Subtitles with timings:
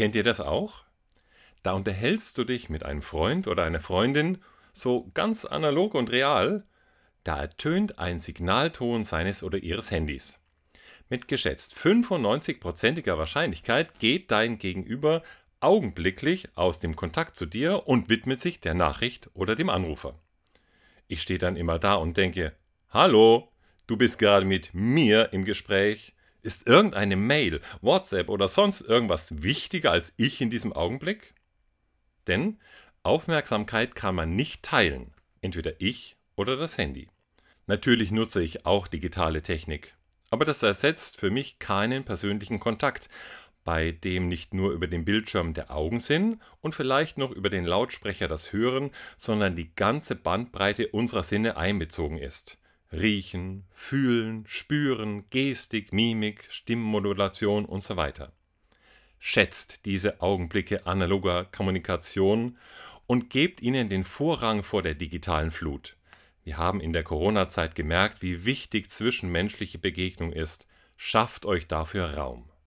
[0.00, 0.84] Kennt ihr das auch?
[1.62, 4.38] Da unterhältst du dich mit einem Freund oder einer Freundin
[4.72, 6.64] so ganz analog und real,
[7.22, 10.40] da ertönt ein Signalton seines oder ihres Handys.
[11.10, 15.22] Mit geschätzt 95%iger Wahrscheinlichkeit geht dein Gegenüber
[15.60, 20.14] augenblicklich aus dem Kontakt zu dir und widmet sich der Nachricht oder dem Anrufer.
[21.08, 22.54] Ich stehe dann immer da und denke,
[22.88, 23.52] hallo,
[23.86, 26.14] du bist gerade mit mir im Gespräch.
[26.42, 31.34] Ist irgendeine Mail, WhatsApp oder sonst irgendwas wichtiger als ich in diesem Augenblick?
[32.26, 32.58] Denn
[33.02, 35.12] Aufmerksamkeit kann man nicht teilen,
[35.42, 37.08] entweder ich oder das Handy.
[37.66, 39.94] Natürlich nutze ich auch digitale Technik,
[40.30, 43.08] aber das ersetzt für mich keinen persönlichen Kontakt,
[43.64, 47.66] bei dem nicht nur über den Bildschirm der Augen sind und vielleicht noch über den
[47.66, 52.59] Lautsprecher das Hören, sondern die ganze Bandbreite unserer Sinne einbezogen ist.
[52.92, 58.32] Riechen, fühlen, spüren, Gestik, Mimik, Stimmmodulation und so weiter.
[59.20, 62.58] Schätzt diese Augenblicke analoger Kommunikation
[63.06, 65.96] und gebt ihnen den Vorrang vor der digitalen Flut.
[66.42, 70.66] Wir haben in der Corona-Zeit gemerkt, wie wichtig zwischenmenschliche Begegnung ist.
[70.96, 72.49] Schafft euch dafür Raum.